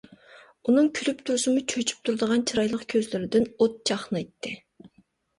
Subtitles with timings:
[0.67, 4.55] ئۇنىڭ كۈلۈپ تۇرسىمۇ، چۆچۈپ تۇرىدىغان چىرايلىق كۆزلىرىدىن ئوت چاقنايتتى.